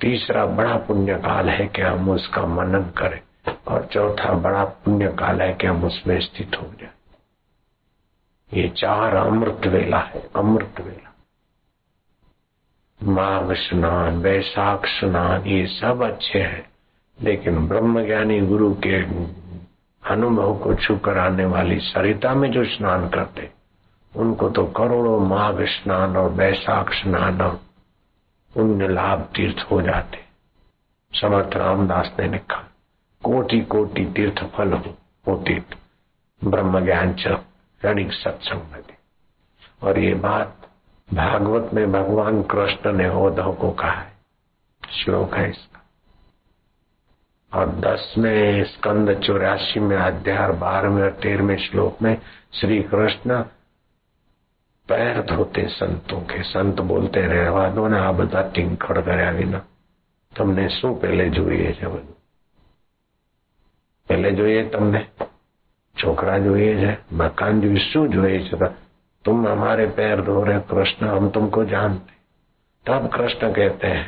तीसरा 0.00 0.46
बड़ा 0.46 0.76
पुण्य 0.76 1.14
काल 1.14 1.48
है 1.48 1.66
कि 1.66 1.82
हम 1.82 2.10
उसका 2.10 2.46
मनन 2.46 2.82
करें। 2.82 3.20
और 3.68 3.88
चौथा 3.92 4.32
बड़ा 4.32 4.64
पुण्य 4.64 5.08
काल 5.08 5.42
है 5.42 5.52
कि 5.52 5.66
हम 5.66 5.84
उसमें 5.84 6.20
स्थित 6.20 6.56
हो 6.62 6.66
जाए। 6.66 6.90
ये 8.54 8.68
चार 8.68 9.16
अमृत 9.16 9.66
वेला 9.66 9.98
है, 9.98 10.30
अमृत 10.36 10.80
वेला। 10.80 11.14
माघ 13.02 13.52
स्नान, 13.52 14.16
वैशाख 14.16 14.86
स्नान, 14.86 15.42
ये 15.42 15.66
सब 15.66 16.02
अच्छे 16.02 16.38
हैं, 16.38 16.70
लेकिन 17.22 17.68
ब्रह्म 17.68 18.06
ज्ञानी 18.06 18.40
गुरु 18.40 18.74
के 18.74 19.02
अनुभव 20.10 20.58
को 20.58 20.74
छू 20.74 20.96
कर 20.96 21.18
आने 21.18 21.44
वाली 21.44 21.80
सरिता 21.80 22.34
में 22.34 22.50
जो 22.50 22.64
स्नान 22.64 23.08
करते, 23.08 23.50
उनको 24.16 24.50
तो 24.50 24.66
करोड़ों 24.66 25.20
माघ 25.20 25.62
स्नान 25.62 26.16
और 26.16 26.30
वैशाख 26.30 26.92
स्नान 26.92 27.40
और 27.40 27.60
पुण्य 28.54 28.88
लाभ 28.88 29.20
तीर्थ 29.20 29.66
हो 29.70 29.82
जाते। 29.82 30.24
समर्थ 31.20 31.56
रामदास 31.56 32.12
ने 32.18 32.28
लिखा 32.28 32.64
कोटि 33.22 33.60
कोटि 33.60 34.04
तीर्थ 34.04 34.44
फल 34.44 34.72
हो 34.72 35.36
तीर्थ। 35.36 35.76
ब्रह्म 36.44 36.84
ज्ञान 36.84 37.14
क्षणिक 37.81 38.11
सत्संग 38.13 38.71
में 38.71 38.95
और 39.81 39.99
ये 39.99 40.13
बात 40.21 40.69
भागवत 41.09 41.73
में 41.73 41.91
भगवान 41.91 42.41
कृष्ण 42.51 42.93
ने 42.93 43.09
उद्धव 43.19 43.53
को 43.53 43.71
कहा 43.73 43.91
है 43.91 44.11
श्लोक 44.83 45.33
है 45.35 45.49
इसका 45.49 45.79
और 47.51 47.71
दसवें 47.79 48.63
स्कंद 48.65 49.13
चौरासी 49.19 49.79
में 49.79 49.97
अध्याय 49.97 50.51
बारहवें 50.57 51.01
और 51.03 51.11
तेरहवें 51.21 51.57
श्लोक 51.61 52.01
में 52.01 52.15
श्री 52.53 52.81
कृष्ण 52.85 53.43
पैर 54.89 55.21
धोते 55.25 55.67
संतों 55.71 56.19
के 56.27 56.43
संत 56.45 56.81
बोलते 56.83 57.21
રહેવા 57.27 57.65
દો 57.69 57.83
ને 57.87 57.99
આ 57.99 58.11
બધા 58.13 58.41
ટીંખડ 58.47 58.97
કર્યા 59.01 59.27
વિના 59.31 59.61
તમને 60.33 60.65
શું 60.69 60.95
પહેલે 60.95 61.25
જોઈએ 61.29 61.69
છે 61.73 61.87
બધું 61.87 62.17
પહેલે 64.09 64.31
જોઈએ 64.31 64.63
તમને 64.69 65.01
छोकरा 65.95 66.37
જોઈએ 66.39 66.71
છે 66.75 66.91
મકાન 67.15 67.61
જોઈએ 67.61 67.81
શું 67.81 68.07
જોઈએ 68.09 68.39
છે 68.41 68.69
तुम 69.25 69.45
हमारे 69.45 69.85
पैर 69.87 70.21
धो 70.21 70.43
रहे 70.43 70.59
कृष्ण 70.67 71.07
हम 71.07 71.29
तुमको 71.29 71.63
जानते 71.65 72.13
तब 72.85 73.07
कृष्ण 73.07 73.51
कहते 73.53 73.87
हैं 73.87 74.07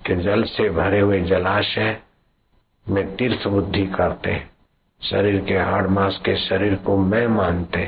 कि 0.00 0.14
जल 0.18 0.44
से 0.46 0.68
भरे 0.70 1.00
हुए 1.00 1.20
जलाशय 1.22 1.90
में 2.86 3.16
तीर्थ 3.16 3.46
बुद्धि 3.48 3.86
करते 3.88 4.36
शरीर 5.02 5.40
के 5.44 5.58
हाड़ 5.60 5.86
मास 5.88 6.20
के 6.24 6.36
शरीर 6.38 6.74
को 6.86 6.96
मैं 7.04 7.26
मानते 7.30 7.84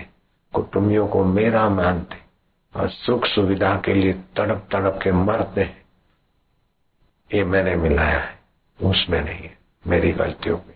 कुटुंबियों 0.52 1.06
को 1.08 1.24
मेरा 1.30 1.68
मानते 1.70 2.20
और 2.74 2.88
सुख 2.90 3.26
सुविधा 3.28 3.74
के 3.84 3.94
लिए 3.94 4.12
तड़प 4.36 4.68
तड़प 4.72 5.00
के 5.02 5.12
मरते 5.22 5.60
हैं 5.62 5.80
ये 7.30 7.44
मैंने 7.46 7.74
मिलाया 7.78 8.18
है 8.18 8.38
उसमें 8.78 9.20
नहीं 9.20 9.40
है 9.40 9.56
मेरी 9.84 10.12
गलतियों 10.14 10.56
में 10.58 10.74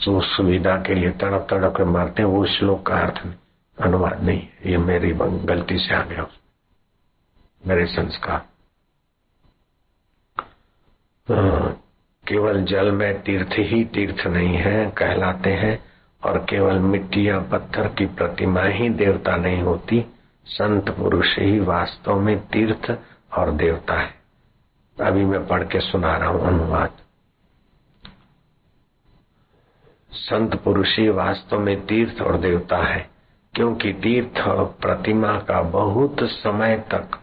सुख 0.00 0.22
सुविधा 0.24 0.76
के 0.76 0.94
लिए 0.94 1.10
तड़प 1.10 1.46
तड़प 1.50 1.76
के 1.76 1.84
मारते 1.84 2.22
हैं, 2.22 2.28
वो 2.28 2.44
श्लोक 2.46 2.86
का 2.86 2.98
अर्थ 2.98 3.24
नहीं, 3.26 3.34
अनुवाद 3.78 4.22
नहीं 4.22 4.46
ये 4.66 4.76
मेरी 4.78 5.12
गलती 5.12 5.78
से 5.78 5.94
आ 5.94 6.02
गया 6.02 6.26
मेरे 7.66 7.86
संस्कार। 7.86 8.46
केवल 12.24 12.62
जल 12.64 12.90
में 12.90 13.22
तीर्थ 13.22 13.54
ही 13.58 13.84
तीर्थ 13.84 14.26
नहीं 14.26 14.56
है, 14.56 14.90
कहलाते 14.90 15.50
हैं, 15.50 15.78
और 16.22 16.38
केवल 16.38 16.78
मिट्टी 16.78 17.28
या 17.28 17.38
पत्थर 17.40 17.88
की 17.88 18.06
प्रतिमा 18.06 18.62
ही 18.62 18.88
देवता 18.90 19.36
नहीं 19.36 19.62
होती, 19.62 20.04
संत 20.46 20.90
पुरुष 20.90 21.38
ही 21.38 21.58
वास्तव 21.60 22.20
में 22.20 22.38
तीर्थ 22.46 22.90
और 23.38 23.50
देवता 23.50 23.94
है। 23.94 24.14
अभी 24.98 25.24
मैं 25.24 25.46
पढ़ 25.46 25.64
के 25.64 25.80
सुना 25.80 26.16
रहा 26.16 26.28
हूँ 26.28 26.46
अनुवाद। 26.46 26.90
संत 30.12 30.54
पुरुष 30.54 30.98
ही 30.98 31.08
वास्तव 31.08 31.58
में 31.58 31.86
तीर्थ 31.86 32.22
और 32.22 32.38
देवता 32.38 32.76
है, 32.76 33.10
क्योंकि 33.54 33.92
तीर्थ 33.92 34.40
और 34.40 34.64
प्रतिमा 34.64 35.38
का 35.38 35.62
बहुत 35.62 36.16
समय 36.22 36.76
तक 36.76 37.18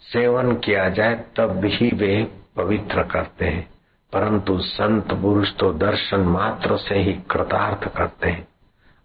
सेवन 0.00 0.56
किया 0.56 0.88
जाए, 0.88 1.24
तब 1.36 1.64
ही 1.64 1.90
वे 1.94 2.32
पवित्र 2.56 3.02
करते 3.02 3.44
हैं। 3.44 3.74
परंतु 4.12 4.58
संत 4.58 5.12
पुरुष 5.12 5.56
तो 5.56 5.72
दर्शन 5.72 6.20
मात्र 6.20 6.76
से 6.76 6.94
ही 6.94 7.12
कृतार्थ 7.12 7.96
करते 7.96 8.30
हैं। 8.30 8.48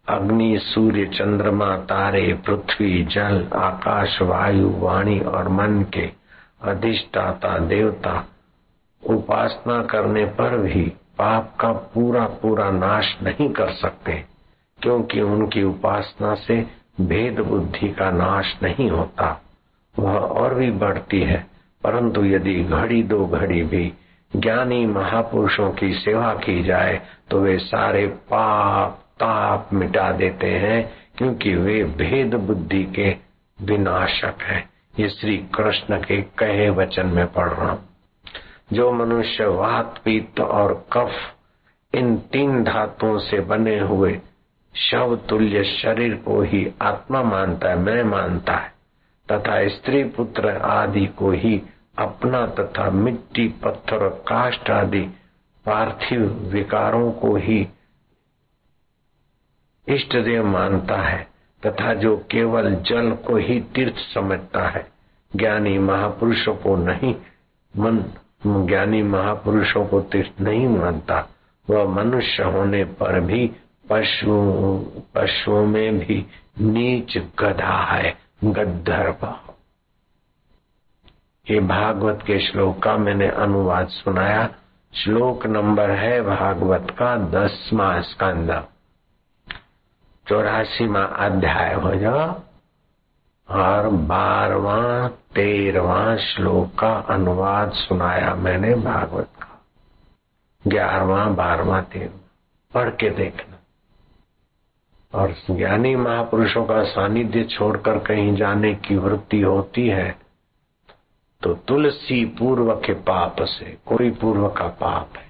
अग्नि, 0.09 0.59
सूर्य, 0.59 1.05
चंद्रमा, 1.05 1.77
तारे, 1.77 2.33
पृथ्वी, 2.33 3.03
जल, 3.03 3.47
आकाश, 3.55 4.21
वायु, 4.21 4.69
वाणी 4.69 5.19
और 5.19 5.49
मन 5.49 5.85
के 5.93 6.11
अधिष्ठाता 6.61 7.57
देवता 7.57 8.25
उपासना 9.05 9.83
करने 9.83 10.25
पर 10.25 10.57
भी 10.57 10.93
पाप 11.19 11.55
का 11.59 11.71
पूरा 11.93 12.25
पूरा 12.41 12.69
नाश 12.71 13.15
नहीं 13.23 13.49
कर 13.51 13.71
सकते, 13.73 14.13
क्योंकि 14.79 15.21
उनकी 15.21 15.63
उपासना 15.63 16.33
से 16.37 16.55
भेद 17.01 17.39
बुद्धि 17.41 17.89
का 17.89 18.09
नाश 18.11 18.55
नहीं 18.63 18.89
होता। 18.89 19.39
वह 19.95 20.13
और 20.13 20.53
भी 20.55 20.69
बढ़ती 20.73 21.21
है, 21.21 21.45
परंतु 21.83 22.23
यदि 22.25 22.53
घड़ी 22.63 23.01
दो 23.03 23.25
घड़ी 23.27 23.61
भी 23.63 23.91
ज्ञानी 24.31 24.85
महापुरुषों 24.85 25.69
की 25.71 25.93
सेवा 25.95 26.33
की 26.35 26.63
जाए 26.63 26.99
तो 27.29 27.39
वे 27.41 27.57
सारे 27.59 28.05
पाप, 28.07 28.99
ताप 29.19 29.69
मिटा 29.73 30.11
देते 30.13 30.51
हैं, 30.55 30.91
क्योंकि 31.17 31.55
वे 31.55 31.83
भेद 31.97 32.35
बुद्धि 32.37 32.83
के 32.95 33.09
विनाशक 33.59 34.41
हैं। 34.41 34.63
ये 34.99 35.09
श्री 35.09 35.37
कृष्ण 35.55 35.97
के 35.99 36.21
कहे 36.37 36.69
वचन 36.71 37.07
में 37.07 37.25
पढ़ 37.27 37.49
रहा 37.49 37.71
हूँ। 37.71 37.88
जो 38.73 38.91
मनुष्य 38.91 39.45
वात, 39.45 40.01
पीत 40.05 40.39
और 40.39 40.73
कफ 40.93 41.11
इन 41.93 42.17
तीन 42.17 42.63
धातुओं 42.63 43.17
से 43.19 43.39
बने 43.39 43.79
हुए 43.79 44.21
शव 44.75 45.15
तुल्य 45.29 45.63
शरीर 45.63 46.15
को 46.15 46.41
ही 46.41 46.71
आत्मा 46.81 47.23
मानता 47.23 47.69
है, 47.69 47.79
मैं 47.79 48.03
मानता 48.03 48.53
है, 48.53 48.73
तथा 49.31 49.67
स्त्री 49.67 50.03
पुत्र 50.03 50.49
आदि 50.49 51.05
को 51.05 51.31
ही 51.31 51.61
अपना 51.97 52.45
तथा 52.47 52.89
मिट्टी, 52.89 53.47
पत्थर 53.47 54.09
काष्ट 54.09 54.69
आदि 54.69 55.01
पार्थिव 55.65 56.21
विकारों 56.53 57.11
को 57.11 57.35
ही 57.35 57.67
इष्ट 59.87 60.15
देव 60.15 60.45
मानता 60.45 61.01
है, 61.01 61.27
तथा 61.65 61.93
जो 61.93 62.17
केवल 62.17 62.75
जल 62.75 63.11
को 63.11 63.35
ही 63.35 63.59
तीर्थ 63.61 63.95
समझता 64.13 64.69
है। 64.69 64.87
ज्ञानी 65.35 65.77
महापुरुषों 65.79 66.55
को 66.55 66.75
नहीं, 66.75 67.15
मन 67.77 68.03
ज्ञानी 68.47 69.03
महापुरुषों 69.03 69.85
को 69.85 70.01
तीर्थ 70.01 70.41
नहीं 70.41 70.67
मानता। 70.67 71.29
वह 71.69 71.87
मनुष्य 71.87 72.43
होने 72.43 72.83
पर 72.83 73.19
भी 73.19 73.51
पशु, 73.89 74.31
पशुओं 75.15 75.65
में 75.65 75.99
भी 75.99 76.25
नीच 76.61 77.17
गधा 77.17 77.83
है 77.83 78.17
गद्धर 78.43 79.11
भाव 79.11 79.53
ये 81.51 81.59
भागवत 81.59 82.19
के 82.27 82.39
श्लोक 82.39 82.83
का 82.83 82.97
मैंने 82.97 83.27
अनुवाद 83.27 83.87
सुनाया। 83.87 84.49
श्लोक 84.93 85.45
नंबर 85.45 85.89
है 85.89 86.21
भागवत 86.21 86.87
का 86.91 87.15
दसवा 87.15 88.01
स्कंद। 88.01 88.67
चौरासीवा 90.27 91.01
अध्याय 91.01 91.73
हो 91.73 91.95
जाओ। 91.95 92.39
और 93.49 93.87
बारवा 93.89 95.07
तेरवा 95.35 96.15
श्लोक 96.17 96.79
का 96.79 96.93
अनुवाद 97.09 97.71
सुनाया 97.71 98.33
मैंने 98.35 98.73
भागवत 98.75 99.29
का। 99.35 99.47
ग्यारहवा 100.65 101.25
बारवा 101.25 101.81
तेरवा 101.81 102.19
पढ़ 102.73 102.89
के 102.89 103.09
देखना। 103.09 103.55
और 105.13 105.33
ज्ञानी 105.51 105.95
महापुरुषों 105.95 106.65
का 106.65 106.83
सानिध्य 106.83 107.43
छोड़कर 107.43 107.97
कहीं 107.99 108.35
जाने 108.35 108.73
की 108.77 108.95
वृत्ति 108.95 109.41
होती 109.41 109.87
है 109.87 110.09
तो 111.41 111.53
तुलसी 111.67 112.23
पूर्व 112.39 112.73
के 112.75 112.93
पाप 112.93 113.41
से 113.41 113.77
कोई 113.85 114.09
पूर्व 114.11 114.47
का 114.49 114.67
पाप 114.79 115.17
है, 115.17 115.29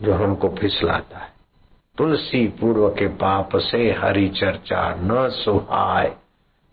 जो 0.00 0.14
हमको 0.14 0.48
फिसलाता 0.50 1.18
है। 1.18 1.32
तुलसी 1.98 2.46
पूर्व 2.60 2.88
के 2.88 3.08
पाप 3.16 3.56
से 3.56 3.90
हरि 3.92 4.28
चर्चा 4.30 4.94
न 4.98 5.28
सुहाय 5.30 6.14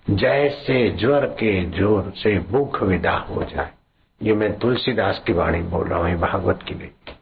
जैसे 0.10 0.90
ज्वर 0.90 1.26
के 1.26 1.66
ज़ोर 1.80 2.14
से 2.16 2.38
भूख 2.40 2.84
विदा 2.84 3.12
हो 3.12 3.44
जाए। 3.44 3.72
ये 4.22 4.34
मैं 4.34 4.60
तुलसीदास 4.60 5.24
की 5.28 5.34
वाणी 5.34 5.62
बोल 5.62 5.88
रहा 5.88 6.00
हूँ 6.00 6.20
भागवत 6.20 6.60
की 6.68 6.76
नहीं। 6.76 7.16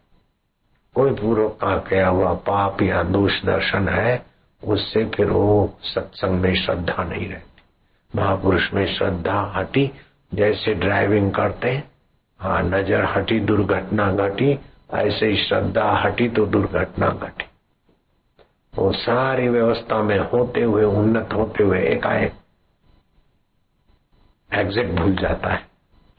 कोई 0.96 1.12
पूर्व 1.12 1.48
का 1.50 1.78
किया 1.78 2.08
हुआ? 2.08 2.34
पाप 2.34 2.82
या 2.82 3.04
दोष 3.04 3.42
दर्शन 3.46 3.88
है, 3.90 4.26
उससे 4.64 5.06
फिर 5.06 5.26
वो 5.26 5.78
सत्संग 5.84 6.40
में 6.42 6.56
श्रद्धा 6.56 7.04
नहीं 7.04 7.30
रहती। 7.30 7.62
महापुरुष 8.16 8.74
में 8.74 8.86
श्रद्धा 8.96 9.54
हटी, 9.56 9.92
जैसे 10.34 10.74
ड्राइविंग 10.74 11.32
करते 11.32 11.84
हाँ 12.40 12.64
नज़र 12.64 13.06
हटी, 13.06 13.40
दुर्घटना 13.40 14.12
घटी, 14.12 14.60
ऐसे 14.94 15.26
ही 15.26 15.44
श्रद्धा 15.44 15.92
हटी 15.92 16.30
तो 16.30 16.46
दुर्घटना 16.46 17.10
घटी। 17.10 17.46
वो 18.74 18.92
सारी 18.92 19.50
व्यवस्था 19.50 20.04
में 20.04 20.20
होते 20.20 20.62
हुए, 20.62 20.84
उन्नत 20.84 21.34
होते 21.34 21.64
हुए, 21.64 21.80
एकाएक 21.80 22.34
एग्जिट 24.52 24.92
भूल 24.92 25.16
जाता 25.16 25.50
है, 25.50 25.66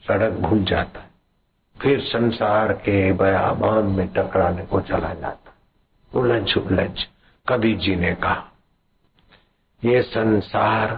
सड़क 0.05 0.33
भूल 0.39 0.63
जाता 0.63 0.99
है, 0.99 1.09
फिर 1.75 1.99
संसार 2.01 2.73
के 2.73 3.11
बयाबान 3.13 3.85
में 3.87 4.07
टकराने 4.07 4.65
को 4.65 4.81
चला 4.81 5.13
जाता 5.13 5.49
है। 5.49 5.55
उलझ 6.11 6.57
उलझ 6.57 7.03
कभी 7.45 7.75
जी 7.75 7.95
ने 7.95 8.13
कहा 8.15 8.51
ये 9.83 10.01
संसार 10.01 10.95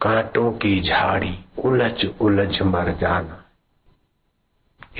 कांटों 0.00 0.50
की 0.52 0.80
झाड़ी, 0.82 1.38
उलझ 1.58 2.04
उलझ 2.20 2.62
मर 2.62 2.92
जाना 2.92 3.40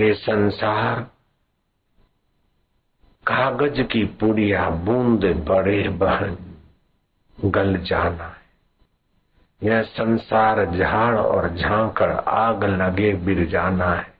ये 0.01 0.13
संसार 0.15 1.01
कागज़ 3.27 3.81
की 3.83 4.05
पुड़िया, 4.21 4.69
बूंद 4.71 5.25
बड़े 5.49 5.89
बहन 5.89 6.37
गल 7.39 7.77
जाना 7.83 8.25
है। 8.25 8.44
यह 9.63 9.83
संसार 9.83 10.65
झाड़ 10.65 11.17
और 11.17 11.55
झांकड़, 11.55 12.13
आग 12.13 12.65
लगे 12.65 13.13
बिर 13.15 13.47
जाना 13.49 13.95
है। 13.95 14.15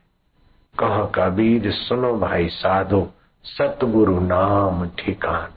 कह 0.79 1.03
कबीर, 1.15 1.71
सुनो 1.71 2.17
भाई 2.17 2.47
साधो, 2.49 3.13
सतगुरु 3.43 4.19
नाम 4.19 4.89
ठिकाना 4.89 5.51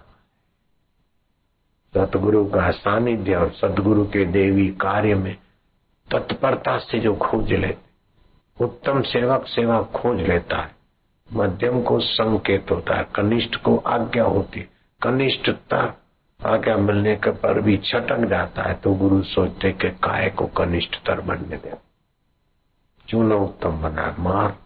सतगुरु 1.94 2.44
का 2.44 2.70
सानिध्य 2.70 3.34
और 3.34 3.50
सतगुरु 3.50 4.04
के 4.04 4.24
देवी 4.24 4.68
कार्य 4.68 5.14
में 5.14 5.36
तत्परता 6.08 6.78
से 6.78 6.98
जो 6.98 7.14
खोज 7.14 7.52
लेते, 7.52 8.64
उत्तम 8.64 9.02
सेवक 9.02 9.46
सेवा 9.46 9.82
खोज 9.82 10.20
लेता 10.20 10.56
है। 10.56 10.70
मध्यम 11.32 11.82
को 11.82 11.98
संकेत 12.00 12.70
होता 12.70 12.96
है, 12.96 13.06
कनिष्ठ 13.14 13.56
को 13.56 13.76
आज्ञा 13.76 14.24
होती 14.24 14.60
कनिष्ठता 15.02 15.82
आज्ञा 16.46 16.76
मिलने 16.76 17.14
के 17.16 17.30
पर 17.30 17.60
भी 17.60 17.76
छटक 17.76 18.18
जाता 18.18 18.62
है 18.62 18.74
तो 18.74 18.94
गुरु 18.94 19.22
सोचते 19.22 19.72
कि 19.72 19.90
काय 19.90 20.30
को 20.30 20.46
कनिष्ठतर 20.46 21.20
बनने 21.20 21.56
दे। 21.56 21.72
चूना 23.08 23.34
उत्तम 23.34 23.80
बना? 23.82 24.14
मार। 24.18 24.56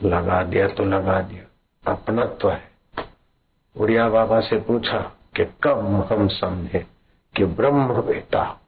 लगा 0.00 0.42
दिया 0.42 0.68
तो 0.68 0.84
लगा 0.84 1.20
दिया। 1.20 1.92
अपना 1.92 2.24
तो 2.24 2.48
है। 2.48 2.70
उड़िया 3.76 4.08
बाबा 4.08 4.40
से 4.40 4.58
पूछा 4.60 4.98
कि 5.36 5.44
कब 5.62 6.06
हम 6.12 6.28
समझे 6.28 6.86
कि 7.36 7.44
ब्रह्म 7.44 8.02
बेटा। 8.02 8.60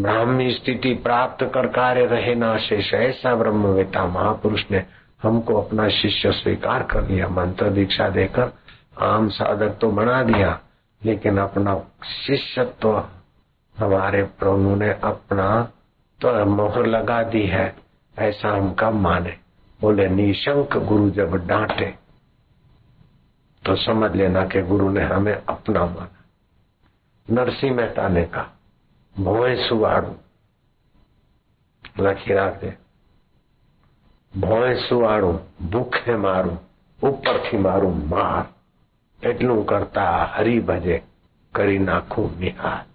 ब्राह्मी 0.00 0.52
स्थिति 0.52 0.94
प्राप्त 0.94 1.44
कर 1.44 1.66
कार्य 1.66 2.06
रहे 2.06 2.34
ना 2.34 2.56
शेष। 2.58 2.94
ऐसा 2.94 3.34
ब्रह्म 3.34 3.74
बेटा 3.74 4.06
महापुरुष 4.06 4.64
ने 4.70 4.84
हमको 5.22 5.60
अपना 5.60 5.88
शिष्य 5.88 6.32
स्वीकार 6.32 6.82
कर 6.82 7.08
लिया। 7.08 7.28
मंत्र 7.28 7.70
दीक्षा 7.70 8.08
देकर 8.08 8.52
आम 8.98 9.28
साधक 9.28 9.78
तो 9.80 9.90
बना 9.90 10.22
दिया, 10.22 10.60
लेकिन 11.02 11.38
अपना 11.38 11.74
शिष्यत्व 12.26 12.72
तो 12.82 12.92
हमारे 13.76 14.22
प्रभु 14.22 14.74
ने 14.76 14.90
अपना 15.04 15.48
तो 16.20 16.44
मोहर 16.46 16.86
लगा 16.86 17.22
दी 17.22 17.46
है, 17.46 17.76
ऐसा 18.18 18.48
हम 18.48 18.72
कब 18.74 18.94
माने। 18.94 19.36
बोले, 19.80 20.08
निशंक 20.08 20.76
गुरु 20.76 21.10
जब 21.10 21.34
डांटे 21.46 21.94
तो 23.64 23.76
समझ 23.76 24.14
लेना 24.16 24.46
कि 24.46 24.62
गुरु 24.62 24.90
ने 24.90 25.04
हमें 25.04 25.34
अपना 25.34 25.84
माना। 25.86 26.24
नरसिंह 27.28 27.74
मेहता 27.74 28.08
ने 28.08 28.24
कहा, 28.24 28.46
भोए 29.16 29.54
सुवाड़ू 29.68 30.14
लखी 32.00 32.34
राख 32.34 32.60
दे 32.60 32.76
भोए 34.34 34.74
सुवाड़ू 34.76 35.32
भूखे 35.62 36.16
मारू, 36.16 36.58
ऊपर 37.02 37.42
थी 37.44 37.58
मारू 37.58 37.90
मार। 37.90 38.53
એટલું 39.23 39.65
કરતા 39.65 40.15
હરી 40.33 40.61
ભજે 40.63 40.97
કરી 41.53 41.79
નાખું 41.81 42.31
નિહાર 42.37 42.85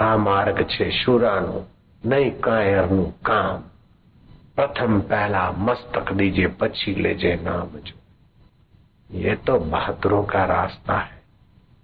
આ 0.00 0.16
માર્ગ 0.20 0.64
છે 0.68 0.90
શુરાનું 0.94 1.68
નહીં 2.02 2.32
કાયરનું 2.40 3.12
કામ 3.22 3.60
प्रथम 4.54 5.00
पहला 5.02 5.50
मस्तक 5.58 6.12
दीजिए 6.12 6.46
पछी 6.60 6.94
ले 6.94 7.12
जे 7.14 7.34
नाम 7.36 7.68
जो 7.78 7.94
ये 9.10 9.34
तो 9.46 9.58
बहादुरों 9.60 10.22
का 10.24 10.44
रास्ता 10.46 10.98
है 10.98 11.20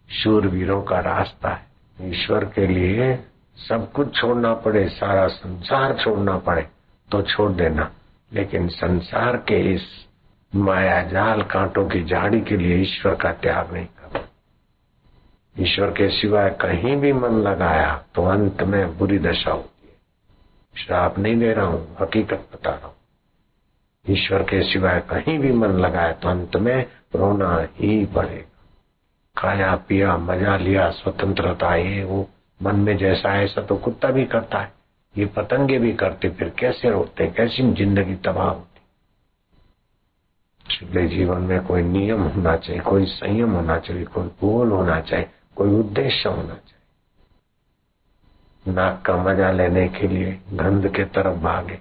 शूरवीरों 0.09 0.83
का 0.83 0.99
रास्ता 1.03 1.51
है 1.51 2.11
ईश्वर 2.11 2.45
के 2.49 2.67
लिए 2.67 3.15
सब 3.59 3.91
कुछ 3.93 4.15
छोड़ना 4.15 4.53
पड़े 4.57 4.87
सारा 4.91 5.27
संसार 5.29 5.97
छोड़ना 5.97 6.37
पड़े 6.41 6.67
तो 7.09 7.23
छोड़ 7.25 7.51
देना 7.53 7.91
लेकिन 8.31 8.69
संसार 8.75 9.37
के 9.49 9.61
इस 9.75 9.87
माया 10.54 11.02
जाल 11.04 11.42
कांटों 11.44 11.86
की 11.90 12.04
झाड़ी 12.04 12.40
के 12.42 12.58
लिए 12.58 12.76
ईश्वर 12.82 13.16
का 13.16 13.32
त्याग 13.34 13.74
नहीं 13.74 13.86
करना 13.86 14.28
ईश्वर 15.56 15.92
के 15.92 16.10
सिवाय 16.12 16.50
कहीं 16.62 16.96
भी 16.98 17.14
मन 17.14 17.42
लगाया 17.42 17.92
तो 18.16 18.26
अंत 18.26 18.62
में 18.64 18.98
बुरी 18.98 19.18
दशा 19.20 19.52
होती 19.52 19.88
है। 19.88 19.96
श्राप 20.76 21.18
नहीं 21.20 21.38
दे 21.40 21.54
रहा 21.54 21.66
हूँ, 21.66 21.96
हकीकत 22.02 22.48
बता 22.54 22.70
रहा 22.70 22.88
हूँ। 22.88 22.96
ईश्वर 24.06 24.44
के 24.44 24.62
सिवाय 24.64 25.00
कहीं 25.10 25.38
भी 25.40 25.52
मन 25.52 25.80
लगाया 25.80 26.12
तो 26.14 26.30
अंत 26.30 26.56
में 26.58 26.86
रोना 27.16 27.56
ही 27.78 28.06
पड़ेगा। 28.06 28.50
खाया, 29.36 29.76
पिया, 29.88 30.18
मज़ा 30.20 30.58
लिया, 30.58 30.90
स्वतंत्रता, 30.92 31.76
ये 31.76 32.04
वो, 32.04 32.28
मन 32.60 32.76
में 32.76 32.96
जैसा 32.98 33.36
ऐसा 33.42 33.62
तो 33.62 33.76
कुत्ता 33.78 34.12
भी 34.12 34.26
करता 34.26 34.60
है। 34.60 34.72
ये 35.16 35.26
पतंगे 35.32 35.80
भी 35.80 35.94
करते, 35.94 36.30
फिर 36.30 36.50
कैसे 36.60 36.90
रोते, 36.90 37.28
कैसी 37.28 37.72
ज़िंदगी 37.74 38.16
तबाह 38.16 38.48
होती 38.48 38.73
इसलिए 40.72 41.08
जीवन 41.08 41.42
में 41.42 41.66
कोई 41.66 41.82
नियम 41.82 42.22
होना 42.24 42.56
चाहिए, 42.58 42.82
कोई 42.82 43.06
संयम 43.06 43.52
होना 43.52 43.80
चाहिए, 43.80 44.04
कोई 44.04 44.28
गोल 44.28 44.72
होना 44.72 45.02
चाहिए, 45.02 45.30
कोई 45.56 45.70
उद्देश्य 45.70 46.30
होना 46.30 46.54
चाहिए। 46.54 46.72
नाक 48.74 49.02
का 49.06 49.18
मज़ा 49.18 49.52
लेने 49.52 49.88
के 49.90 50.08
लिए 50.08 50.40
गंध 50.54 50.88
के 50.88 51.04
तरफ़ 51.06 51.38
भागे, 51.38 51.80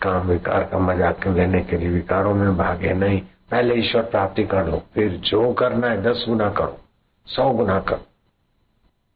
काम 0.00 0.26
विकार 0.26 0.64
का 0.64 0.78
मज़ा 0.78 1.14
लेने 1.26 1.60
के 1.64 1.76
लिए 1.76 1.88
विकारों 1.88 2.34
में 2.34 2.56
भागे। 2.56 2.92
नहीं, 2.92 3.20
पहले 3.50 3.74
ईश्वर 3.74 4.02
प्राप्ति 4.02 4.44
कर 4.44 4.66
लो, 4.66 4.82
फिर 4.94 5.10
जो 5.10 5.52
करना 5.52 5.86
है 5.86 6.02
दस 6.02 6.24
गुना 6.28 6.50
करो, 6.50 6.78
सौ 7.26 7.50
गुना 7.50 7.80
करो। 7.80 8.06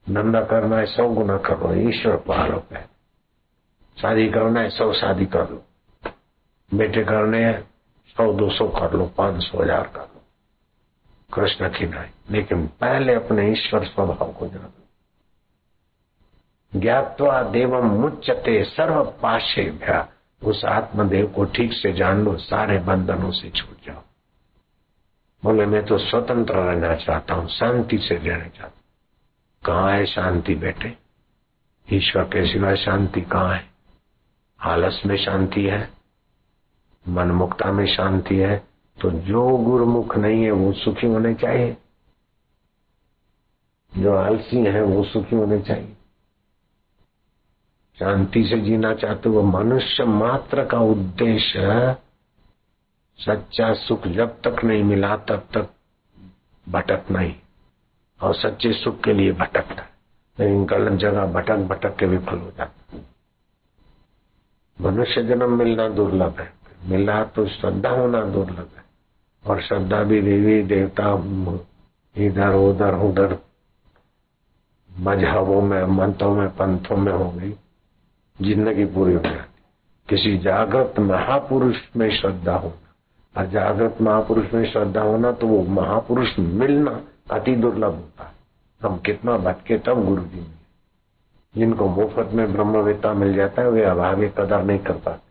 धंधा 0.06 0.40
करना 0.40 0.78
है 0.78 0.86
सौ 0.86 1.08
गुना 1.08 1.36
करो 1.36 1.74
ईश्वर 1.88 2.16
पालो 2.16 2.56
पहले। 2.56 2.92
शादी 4.00 4.28
करना 4.28 4.60
है 4.60 4.70
सौ 4.70 4.92
शादी 4.92 5.26
कर 5.26 5.50
लो। 5.50 5.64
बेटे 6.74 7.04
करने 7.04 7.44
हैं 7.44 7.73
सौ, 8.16 8.32
दो 8.32 8.50
सौ 8.50 8.68
कर 8.68 8.92
लो, 8.92 9.06
पाँच 9.06 9.42
सौ, 9.42 9.62
हज़ार 9.62 9.86
कर 9.86 10.00
लो। 10.00 10.22
कृष्ण 11.34 11.68
की 11.68 11.86
नाई 11.86 12.08
लेकिन 12.30 12.66
पहले 12.66 13.14
अपने 13.14 13.52
ईश्वर 13.52 13.84
स्वभाव 13.84 14.32
को 14.32 14.46
जानो। 14.46 14.72
ज्ञातवा 16.80 17.42
देवम 17.42 17.86
मुच्चते 17.86 18.64
सर्व 18.64 19.04
पाशे 19.22 19.70
भया 19.70 20.08
उस 20.42 20.64
आत्मदेव 20.64 21.26
को 21.26 21.44
ठीक 21.44 21.72
से 21.72 21.92
जान 21.92 22.24
लो, 22.24 22.36
सारे 22.36 22.78
बंधनों 22.78 23.30
से 23.30 23.50
छूट 23.50 23.86
जाओ। 23.86 24.02
बोले, 25.44 25.66
मैं 25.66 25.86
तो 25.86 25.98
स्वतंत्र 25.98 26.54
रहना 26.54 26.94
चाहता 26.94 27.34
हूँ, 27.34 27.48
शांति 27.48 27.98
से 27.98 28.16
रहना 28.16 28.48
चाहता 28.48 28.64
हूँ। 28.64 28.72
कहा 29.64 29.92
है 29.92 30.06
शांति 30.06 30.54
बेटे? 30.54 30.96
ईश्वर 31.92 32.24
के 32.24 32.52
सिवा 32.52 32.74
शांति 32.74 33.20
कहाँ 33.20 33.54
है? 33.54 33.68
आलस 34.60 35.02
में 35.06 35.16
शांति 35.16 35.62
है? 35.62 35.93
मनमुक्ता 37.08 37.72
में 37.72 37.86
शांति 37.86 38.36
है 38.36 38.74
तो 39.00 39.10
जो 39.10 39.56
गुरुमुख 39.56 40.16
नहीं 40.16 40.44
है, 40.44 40.50
वो 40.50 40.72
सुखी 40.72 41.06
होने 41.06 41.34
चाहिए। 41.34 41.76
जो 43.98 44.16
आलसी 44.16 44.56
है, 44.56 44.82
वो 44.82 45.04
सुखी 45.04 45.36
होने 45.36 45.60
चाहिए। 45.60 45.96
शांति 47.98 48.44
से 48.44 48.60
जीना 48.60 48.94
चाहते 48.94 49.28
वो 49.28 49.42
मनुष्य 49.42 50.04
मात्र 50.04 50.66
का 50.66 50.80
उद्देश्य 50.80 51.96
सच्चा 53.18 53.74
सुख 53.74 54.06
जब 54.06 54.40
तक 54.40 54.64
नहीं 54.64 54.84
मिला, 54.84 55.16
तब 55.16 55.48
तक 55.54 55.68
भटकना 56.68 57.18
ही। 57.18 57.36
और 58.22 58.34
सच्चे 58.34 58.72
सुख 58.72 59.00
के 59.00 59.12
लिए 59.12 59.32
भटकना। 59.32 59.82
लेकिन 60.40 60.64
गलत 60.64 60.98
जगह 60.98 61.26
भटक 61.26 61.56
भटक 61.56 61.96
के 61.96 62.06
विफल 62.06 62.38
हो 62.38 62.50
जाता। 62.50 62.98
मनुष्य 64.80 65.22
जन्म 65.22 65.58
मिलना 65.58 65.88
दुर्लभ 65.88 66.40
है। 66.40 66.63
मिला 66.84 67.22
तो 67.26 67.46
श्रद्धा 67.48 67.90
होना 67.90 68.22
दुर्लभ 68.26 68.68
है। 68.76 68.82
और 69.44 69.60
श्रद्धा 69.62 70.02
भी 70.02 70.20
देवी, 70.22 70.62
देवता 70.64 71.12
इधर, 72.16 72.54
उधर 72.54 72.94
उधर 73.00 73.38
मजहबों 74.90 75.60
में 75.62 75.84
मंत्रों 75.88 76.34
में, 76.34 76.48
पंथों 76.50 76.96
में 76.96 77.12
हो 77.12 77.30
गई। 77.30 77.52
ज़िंदगी 78.38 78.84
पूरी 78.86 79.14
हो 79.14 79.20
जाती 79.20 79.62
किसी 80.08 80.36
जागृत 80.38 80.98
महापुरुष 81.00 81.76
में 81.96 82.10
श्रद्धा 82.12 82.54
होना, 82.54 82.92
और 83.34 83.46
जागृत 83.50 84.00
महापुरुष 84.00 84.52
में 84.54 84.64
श्रद्धा 84.72 85.02
होना 85.02 85.32
तो 85.32 85.46
वो 85.46 85.62
महापुरुष 85.72 86.38
मिलना 86.38 87.00
अति 87.30 87.54
दुर्लभ 87.56 87.94
होता 87.94 88.24
है। 88.24 88.32
हम 88.80 88.96
कितना 88.98 89.36
भटके 89.38 89.78
तब 89.80 90.04
गुरु 90.06 90.22
जी 90.22 90.36
मिले 90.36 90.62
जिनको 91.54 91.88
मुफ़्त 91.88 92.32
में 92.32 92.52
ब्रह्मवेता 92.52 93.12
मिल 93.14 93.34
जाता 93.34 93.62
है, 93.62 93.68
वे 93.68 93.84
अभागे 93.84 94.28
कदर 94.38 94.62
नहीं 94.62 94.78
कर 94.80 94.94
पाते। 94.94 95.23